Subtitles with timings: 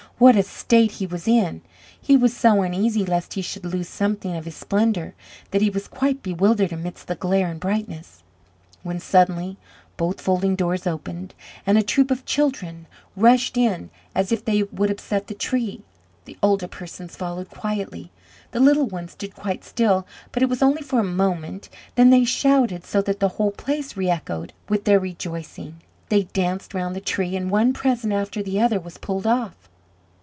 [0.19, 1.63] What a state he was in!
[1.99, 5.15] He was so uneasy lest he should lose something of his splendour,
[5.49, 8.21] that he was quite bewildered amidst the glare and brightness;
[8.83, 9.57] when suddenly
[9.97, 11.33] both folding doors opened,
[11.65, 12.85] and a troop of children
[13.15, 15.81] rushed in as if they would upset the Tree.
[16.25, 18.11] The older persons followed quietly;
[18.51, 20.05] the little ones stood quite still.
[20.31, 23.97] But it was only for a moment; then they shouted so that the whole place
[23.97, 28.79] reechoed with their rejoicing; they danced round the tree, and one present after the other
[28.79, 29.55] was pulled off.